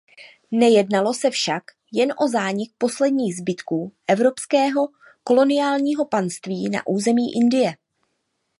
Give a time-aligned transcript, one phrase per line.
[0.51, 1.63] Nejednalo se však
[1.93, 4.87] jen o zánik posledních zbytků evropského
[5.23, 7.75] koloniálního panství na území Indie.